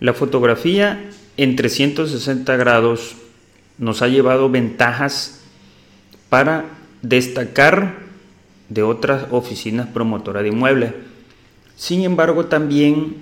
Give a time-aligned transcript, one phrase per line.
[0.00, 3.16] La fotografía en 360 grados
[3.78, 5.40] nos ha llevado ventajas
[6.28, 6.66] para
[7.02, 7.96] destacar
[8.68, 10.92] de otras oficinas promotoras de inmuebles.
[11.74, 13.16] Sin embargo, también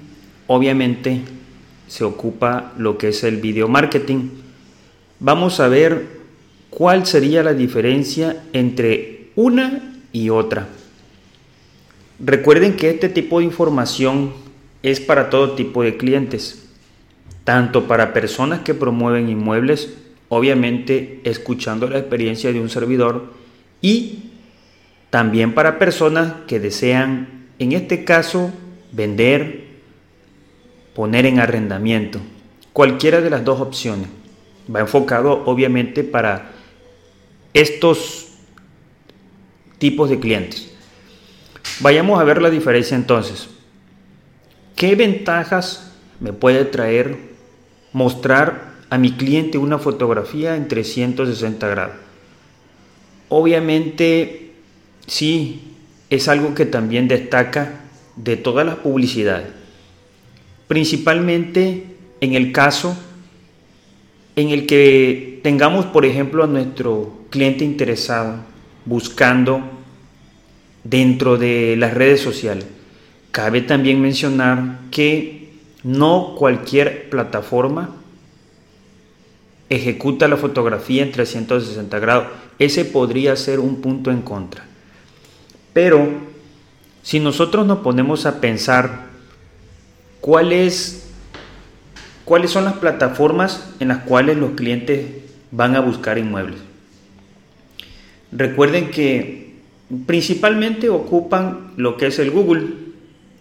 [0.47, 1.23] obviamente
[1.89, 4.29] se ocupa lo que es el video marketing.
[5.19, 6.07] Vamos a ver
[6.69, 10.69] cuál sería la diferencia entre una y otra.
[12.19, 14.33] Recuerden que este tipo de información
[14.83, 16.66] es para todo tipo de clientes
[17.47, 19.95] tanto para personas que promueven inmuebles,
[20.29, 23.33] obviamente escuchando la experiencia de un servidor,
[23.81, 24.33] y
[25.11, 28.51] también para personas que desean, en este caso,
[28.91, 29.65] vender,
[30.93, 32.19] poner en arrendamiento.
[32.73, 34.09] Cualquiera de las dos opciones.
[34.75, 36.51] Va enfocado obviamente para
[37.55, 38.27] estos
[39.79, 40.75] tipos de clientes.
[41.79, 43.49] Vayamos a ver la diferencia entonces.
[44.75, 47.36] ¿Qué ventajas me puede traer
[47.97, 51.97] mostrar a mi cliente una fotografía en 360 grados.
[53.31, 54.53] Obviamente,
[55.07, 55.63] sí,
[56.11, 57.81] es algo que también destaca
[58.17, 59.47] de todas las publicidades,
[60.69, 61.85] principalmente
[62.21, 62.95] en el caso
[64.37, 68.41] en el que tengamos, por ejemplo, a nuestro cliente interesado
[68.85, 69.63] buscando
[70.85, 72.67] dentro de las redes sociales.
[73.31, 75.36] Cabe también mencionar que
[75.87, 77.91] no cualquier plataforma
[79.69, 82.27] ejecuta la fotografía en 360 grados.
[82.59, 84.65] Ese podría ser un punto en contra.
[85.73, 86.09] Pero
[87.05, 89.07] si nosotros nos ponemos a pensar
[90.21, 91.09] cuáles
[92.25, 95.07] cuáles son las plataformas en las cuales los clientes
[95.53, 96.59] van a buscar inmuebles.
[98.33, 99.55] Recuerden que
[100.07, 102.86] principalmente ocupan lo que es el Google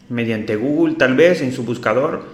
[0.09, 2.25] mediante Google tal vez en su buscador,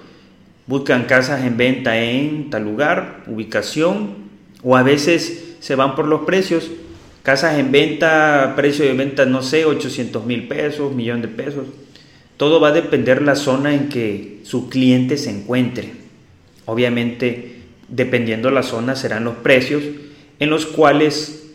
[0.68, 4.16] buscan casas en venta en tal lugar, ubicación,
[4.64, 6.70] o a veces se van por los precios,
[7.24, 11.68] casas en venta, precio de venta, no sé, 800 mil pesos, millón de pesos.
[12.38, 15.92] Todo va a depender la zona en que su cliente se encuentre.
[16.66, 19.84] Obviamente, dependiendo la zona, serán los precios
[20.40, 21.52] en los cuales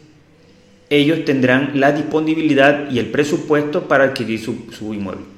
[0.91, 5.36] ellos tendrán la disponibilidad y el presupuesto para adquirir su, su inmueble.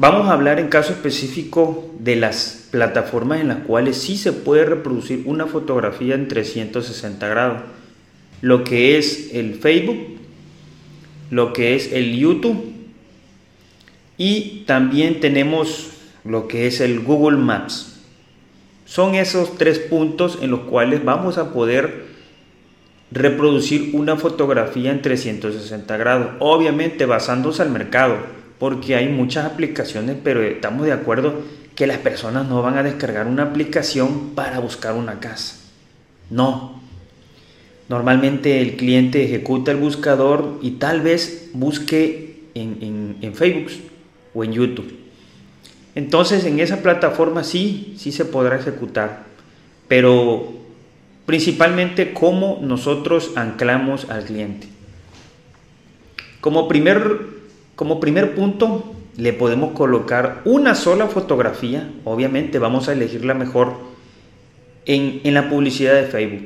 [0.00, 4.64] Vamos a hablar en caso específico de las plataformas en las cuales sí se puede
[4.64, 7.62] reproducir una fotografía en 360 grados.
[8.40, 9.98] Lo que es el Facebook,
[11.32, 12.74] lo que es el YouTube
[14.16, 15.90] y también tenemos
[16.24, 17.98] lo que es el Google Maps.
[18.84, 22.04] Son esos tres puntos en los cuales vamos a poder
[23.10, 30.42] reproducir una fotografía en 360 grados, obviamente basándose al mercado porque hay muchas aplicaciones, pero
[30.42, 31.42] estamos de acuerdo
[31.74, 35.56] que las personas no van a descargar una aplicación para buscar una casa.
[36.28, 36.80] No.
[37.88, 43.70] Normalmente el cliente ejecuta el buscador y tal vez busque en, en Facebook
[44.34, 44.92] o en YouTube.
[45.94, 49.24] Entonces en esa plataforma sí, sí se podrá ejecutar,
[49.86, 50.52] pero
[51.26, 54.68] principalmente cómo nosotros anclamos al cliente.
[56.40, 57.37] Como primer
[57.78, 63.74] como primer punto, le podemos colocar una sola fotografía, obviamente vamos a elegir la mejor
[64.84, 66.42] en, la publicidad de Facebook.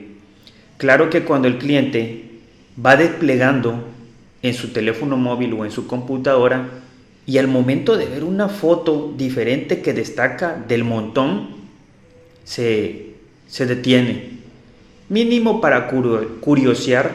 [0.77, 2.27] Claro que cuando el cliente
[2.85, 3.83] va desplegando
[4.43, 6.69] en su teléfono móvil o en su computadora
[7.25, 11.49] y al momento de ver una foto diferente que destaca del montón,
[12.45, 13.15] se,
[13.59, 14.33] detiene.
[15.09, 17.11] Mínimo para curiosear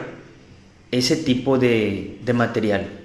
[0.90, 2.97] ese tipo de material.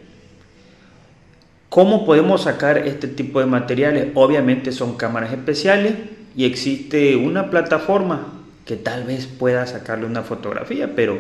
[1.74, 4.10] ¿Cómo podemos sacar este tipo de materiales?
[4.14, 5.96] Obviamente son cámaras especiales
[6.36, 8.28] y existe una plataforma
[8.64, 11.18] que tal vez pueda sacarle una fotografía, pero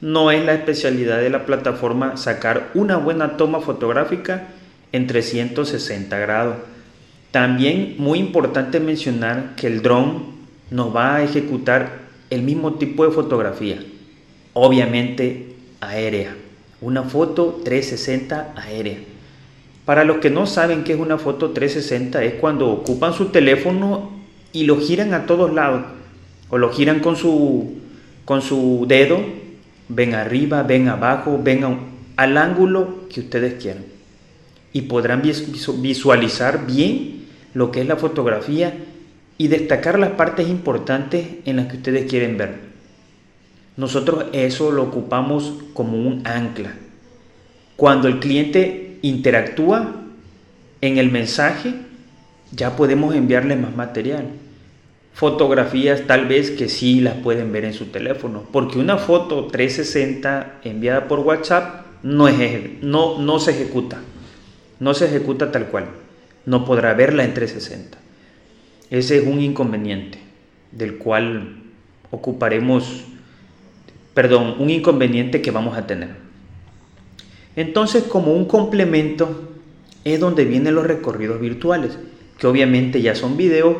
[0.00, 4.48] no es la especialidad de la plataforma sacar una buena toma fotográfica
[4.90, 6.56] en 360 grados.
[7.30, 10.32] También muy importante mencionar que el dron
[10.72, 13.78] nos va a ejecutar el mismo tipo de fotografía,
[14.52, 16.34] obviamente aérea,
[16.80, 19.11] una foto 360 aérea.
[19.84, 24.10] Para los que no saben qué es una foto 360, es cuando ocupan su teléfono
[24.52, 25.82] y lo giran a todos lados.
[26.50, 27.78] O lo giran con su,
[28.24, 29.18] con su dedo,
[29.88, 31.64] ven arriba, ven abajo, ven
[32.16, 33.84] al ángulo que ustedes quieran.
[34.72, 38.74] Y podrán visualizar bien lo que es la fotografía
[39.36, 42.72] y destacar las partes importantes en las que ustedes quieren ver.
[43.76, 46.74] Nosotros eso lo ocupamos como un ancla.
[47.76, 49.96] Cuando el cliente interactúa
[50.80, 51.74] en el mensaje,
[52.52, 54.26] ya podemos enviarle más material.
[55.14, 60.60] Fotografías tal vez que sí las pueden ver en su teléfono, porque una foto 360
[60.64, 63.98] enviada por WhatsApp no, es, no, no se ejecuta,
[64.80, 65.86] no se ejecuta tal cual,
[66.46, 67.98] no podrá verla en 360.
[68.90, 70.18] Ese es un inconveniente
[70.70, 71.56] del cual
[72.10, 73.04] ocuparemos,
[74.14, 76.10] perdón, un inconveniente que vamos a tener.
[77.56, 79.48] Entonces, como un complemento,
[80.04, 81.98] es donde vienen los recorridos virtuales,
[82.38, 83.76] que obviamente ya son videos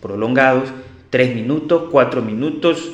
[0.00, 0.68] prolongados,
[1.10, 2.90] 3 minutos, 4 minutos,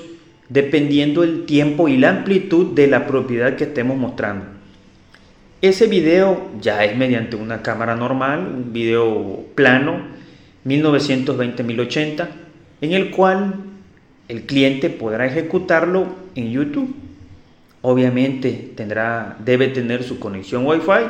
[0.48, 4.44] dependiendo el tiempo y la amplitud de la propiedad que estemos mostrando.
[5.62, 10.00] Ese video ya es mediante una cámara normal, un video plano,
[10.64, 12.28] 1920-1080,
[12.80, 13.54] en el cual
[14.28, 16.94] el cliente podrá ejecutarlo en YouTube.
[17.82, 21.06] Obviamente tendrá, debe tener su conexión Wi-Fi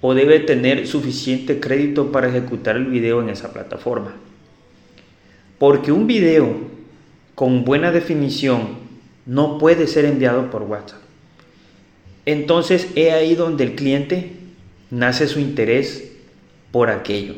[0.00, 4.12] o debe tener suficiente crédito para ejecutar el video en esa plataforma.
[5.58, 6.54] Porque un video
[7.34, 8.84] con buena definición
[9.26, 11.00] no puede ser enviado por WhatsApp.
[12.26, 14.32] Entonces es ahí donde el cliente
[14.90, 16.12] nace su interés
[16.70, 17.34] por aquello.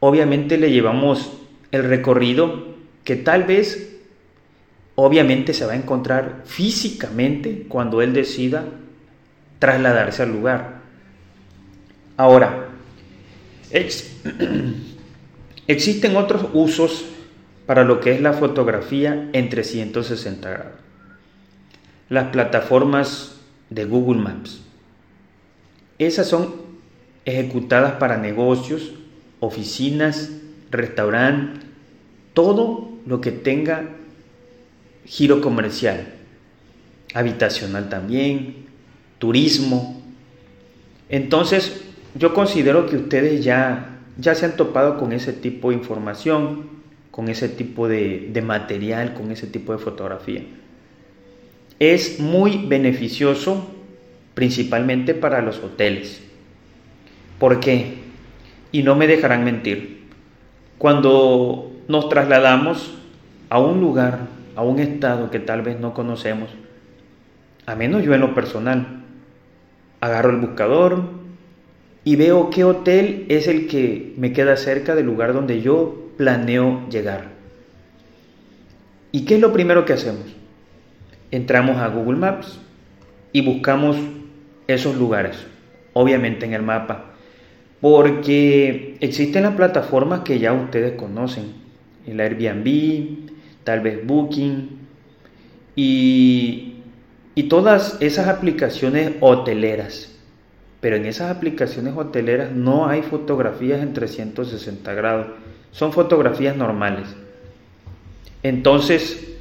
[0.00, 1.32] Obviamente le llevamos
[1.70, 2.72] el recorrido
[3.04, 3.91] que tal vez,
[4.94, 8.64] obviamente se va a encontrar físicamente cuando él decida
[9.58, 10.82] trasladarse al lugar.
[12.16, 12.68] Ahora,
[15.66, 17.06] existen otros usos
[17.66, 20.72] para lo que es la fotografía en 360 grados.
[22.08, 23.40] Las plataformas
[23.70, 24.60] de Google Maps.
[25.98, 26.54] Esas son
[27.24, 28.92] ejecutadas para negocios,
[29.40, 30.30] oficinas,
[30.70, 31.64] restaurantes,
[32.34, 33.88] todo lo que tenga
[35.04, 36.14] giro comercial,
[37.14, 38.66] habitacional también,
[39.18, 40.02] turismo.
[41.08, 41.84] Entonces,
[42.14, 46.70] yo considero que ustedes ya, ya se han topado con ese tipo de información,
[47.10, 50.42] con ese tipo de, de material, con ese tipo de fotografía.
[51.78, 53.68] Es muy beneficioso
[54.34, 56.22] principalmente para los hoteles.
[57.38, 57.94] ¿Por qué?
[58.70, 60.02] Y no me dejarán mentir.
[60.78, 62.94] Cuando nos trasladamos
[63.48, 66.50] a un lugar, a un estado que tal vez no conocemos,
[67.66, 69.02] a menos yo en lo personal,
[70.00, 71.22] agarro el buscador,
[72.04, 76.88] y veo qué hotel es el que me queda cerca del lugar donde yo planeo
[76.88, 77.26] llegar.
[79.12, 80.24] ¿Y qué es lo primero que hacemos?
[81.30, 82.58] Entramos a Google Maps
[83.32, 83.96] y buscamos
[84.66, 85.36] esos lugares,
[85.92, 87.12] obviamente en el mapa,
[87.80, 91.52] porque existen las plataformas que ya ustedes conocen,
[92.06, 93.30] el Airbnb,
[93.64, 94.78] tal vez Booking,
[95.74, 96.74] y,
[97.34, 100.12] y todas esas aplicaciones hoteleras
[100.82, 105.28] pero en esas aplicaciones hoteleras no hay fotografías en 360 grados,
[105.70, 107.06] son fotografías normales.
[108.42, 109.38] Entonces,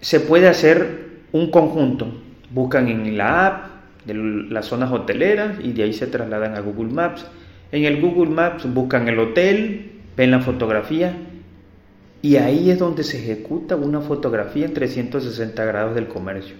[0.00, 2.06] se puede hacer un conjunto.
[2.48, 3.66] Buscan en la app
[4.06, 7.26] de las zonas hoteleras y de ahí se trasladan a Google Maps.
[7.70, 11.14] En el Google Maps buscan el hotel, ven la fotografía
[12.22, 16.56] y ahí es donde se ejecuta una fotografía en 360 grados del comercio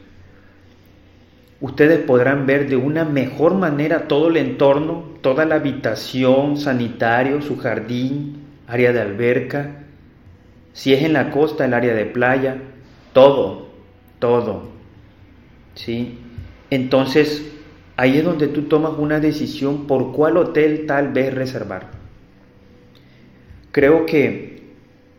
[1.63, 7.57] ustedes podrán ver de una mejor manera todo el entorno, toda la habitación, sanitario, su
[7.57, 9.85] jardín, área de alberca,
[10.73, 12.57] si es en la costa, el área de playa,
[13.13, 13.69] todo,
[14.19, 14.71] todo.
[15.77, 16.19] ¿Sí?
[16.69, 17.49] Entonces,
[17.97, 21.87] ahí es donde tú tomas una decisión por cuál hotel tal vez reservar.
[23.71, 24.52] Creo que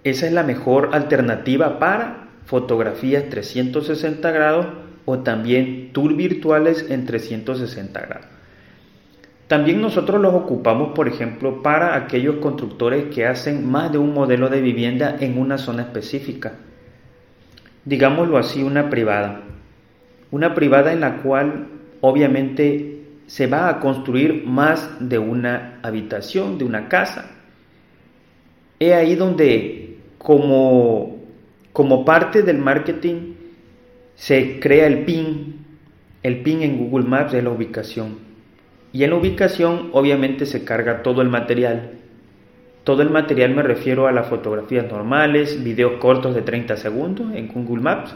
[0.03, 4.67] esa es la mejor alternativa para fotografías 360 grados
[5.05, 8.27] o también tours virtuales en 360 grados.
[9.47, 14.49] También nosotros los ocupamos, por ejemplo, para aquellos constructores que hacen más de un modelo
[14.49, 16.53] de vivienda en una zona específica.
[17.85, 19.41] Digámoslo así, una privada.
[20.31, 21.67] Una privada en la cual
[22.01, 27.29] obviamente se va a construir más de una habitación, de una casa.
[28.79, 29.82] Es ahí donde
[30.23, 31.17] como,
[31.73, 33.33] como parte del marketing
[34.15, 35.65] se crea el pin.
[36.23, 38.17] El pin en Google Maps es la ubicación.
[38.93, 41.91] Y en la ubicación obviamente se carga todo el material.
[42.85, 47.47] Todo el material me refiero a las fotografías normales, videos cortos de 30 segundos en
[47.47, 48.15] Google Maps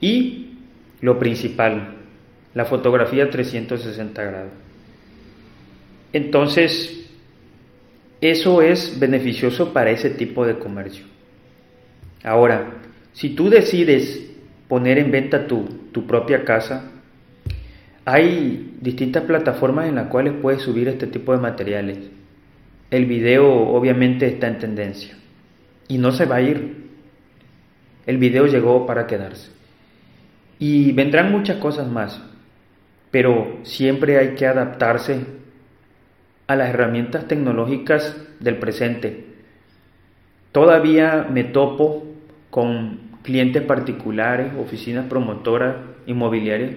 [0.00, 0.58] y
[1.00, 1.94] lo principal,
[2.54, 4.52] la fotografía 360 grados.
[6.12, 7.10] Entonces,
[8.20, 11.15] eso es beneficioso para ese tipo de comercio.
[12.24, 12.72] Ahora,
[13.12, 14.26] si tú decides
[14.68, 16.90] poner en venta tu, tu propia casa,
[18.04, 21.98] hay distintas plataformas en las cuales puedes subir este tipo de materiales.
[22.90, 25.16] El video obviamente está en tendencia
[25.88, 26.86] y no se va a ir.
[28.06, 29.50] El video llegó para quedarse.
[30.58, 32.22] Y vendrán muchas cosas más,
[33.10, 35.20] pero siempre hay que adaptarse
[36.46, 39.25] a las herramientas tecnológicas del presente.
[40.56, 42.02] Todavía me topo
[42.48, 46.76] con clientes particulares, oficinas promotoras, inmobiliarias,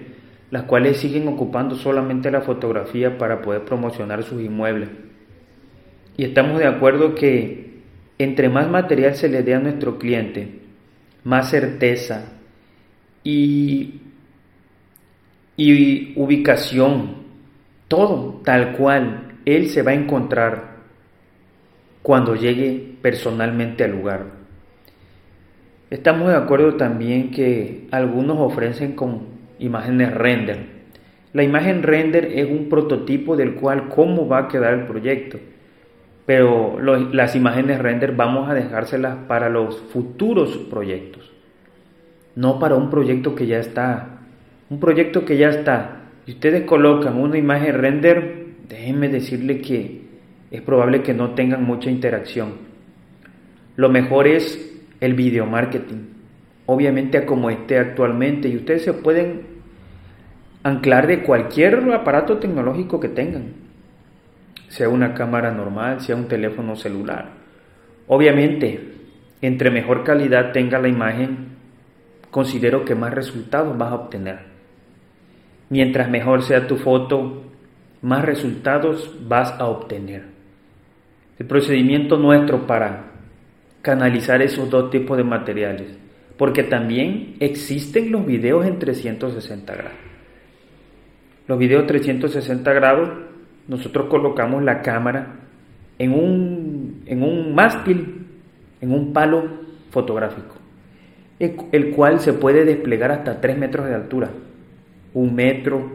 [0.50, 4.90] las cuales siguen ocupando solamente la fotografía para poder promocionar sus inmuebles.
[6.18, 7.80] Y estamos de acuerdo que
[8.18, 10.60] entre más material se le dé a nuestro cliente,
[11.24, 12.34] más certeza
[13.24, 14.02] y,
[15.56, 17.14] y ubicación,
[17.88, 20.76] todo tal cual él se va a encontrar
[22.02, 24.40] cuando llegue personalmente al lugar.
[25.90, 29.22] Estamos de acuerdo también que algunos ofrecen con
[29.58, 30.80] imágenes render.
[31.32, 35.38] La imagen render es un prototipo del cual cómo va a quedar el proyecto.
[36.26, 41.32] Pero las imágenes render vamos a dejárselas para los futuros proyectos.
[42.36, 44.20] No para un proyecto que ya está.
[44.70, 46.02] Un proyecto que ya está.
[46.26, 50.02] Si ustedes colocan una imagen render, déjenme decirle que
[50.52, 52.69] es probable que no tengan mucha interacción.
[53.80, 56.04] Lo mejor es el video marketing.
[56.66, 59.40] Obviamente como esté actualmente y ustedes se pueden
[60.62, 63.54] anclar de cualquier aparato tecnológico que tengan,
[64.68, 67.30] sea una cámara normal, sea un teléfono celular.
[68.06, 68.96] Obviamente,
[69.40, 71.56] entre mejor calidad tenga la imagen,
[72.30, 74.40] considero que más resultados vas a obtener.
[75.70, 77.44] Mientras mejor sea tu foto,
[78.02, 80.24] más resultados vas a obtener.
[81.38, 83.09] El procedimiento nuestro para
[83.82, 85.88] canalizar esos dos tipos de materiales,
[86.36, 89.98] porque también existen los videos en 360 grados.
[91.46, 93.10] Los videos 360 grados,
[93.66, 95.36] nosotros colocamos la cámara
[95.98, 98.26] en un, en un mástil,
[98.80, 99.44] en un palo
[99.90, 100.56] fotográfico,
[101.38, 104.30] el, cual se puede desplegar hasta 3 metros de altura,
[105.12, 105.90] un metro,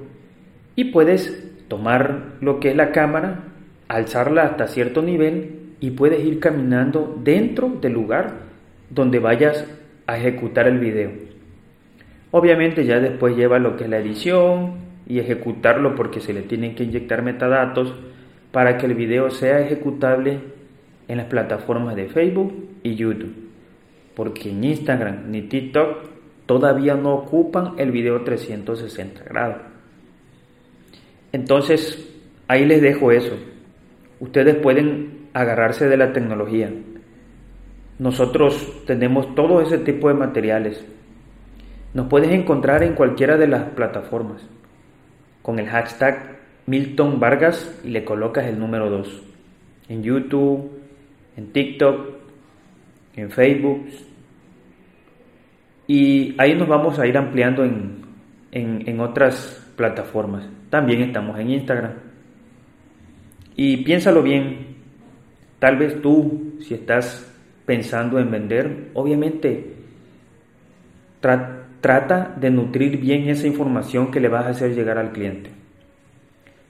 [0.75, 3.45] y puedes tomar lo que es la cámara,
[3.87, 8.39] alzarla hasta cierto nivel y puedes ir caminando dentro del lugar
[8.89, 9.67] donde vayas
[10.07, 11.11] a ejecutar el video.
[12.31, 16.73] Obviamente ya después lleva lo que es la edición, y ejecutarlo porque se le tienen
[16.73, 17.93] que inyectar metadatos
[18.51, 20.39] para que el video sea ejecutable
[21.07, 23.35] en las plataformas de Facebook y YouTube.
[24.15, 26.09] Porque en Instagram ni TikTok
[26.47, 29.57] todavía no ocupan el video 360 grados.
[31.31, 32.11] Entonces,
[32.47, 33.37] ahí les dejo eso.
[34.19, 36.71] Ustedes pueden agarrarse de la tecnología.
[37.99, 40.83] Nosotros tenemos todo ese tipo de materiales.
[41.93, 44.41] Nos puedes encontrar en cualquiera de las plataformas
[45.41, 46.37] con el hashtag
[46.67, 49.23] Milton Vargas y le colocas el número 2.
[49.89, 50.71] En YouTube,
[51.35, 52.15] en TikTok,
[53.17, 53.87] en Facebook.
[55.85, 58.05] Y ahí nos vamos a ir ampliando en,
[58.51, 60.47] en otras plataformas.
[60.69, 61.91] También estamos en Instagram.
[63.57, 64.74] Y piénsalo bien.
[65.65, 67.25] Tal vez tú, si estás
[67.65, 69.73] pensando en vender, obviamente
[71.19, 75.49] trata de nutrir bien esa información que le vas a hacer llegar al cliente.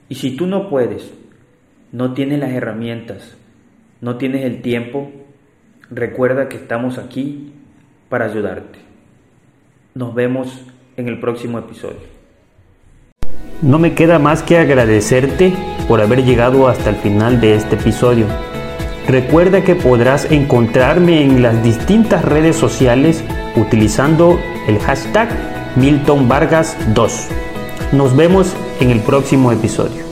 [0.08, 1.12] Y si tú no puedes,
[1.92, 3.36] no tienes las herramientas,
[4.00, 5.12] no tienes el tiempo,
[5.90, 7.52] recuerda que estamos aquí
[8.08, 8.78] para ayudarte.
[9.92, 10.64] Nos vemos
[10.96, 12.00] en el próximo episodio.
[13.60, 15.52] No me queda más que agradecerte
[15.86, 18.24] por haber llegado hasta el final de este episodio.
[19.06, 23.22] Recuerda que podrás encontrarme en las distintas redes sociales
[23.54, 25.28] utilizando el hashtag
[25.76, 27.28] Milton Vargas 2.
[27.92, 30.05] Nos vemos en el próximo episodio.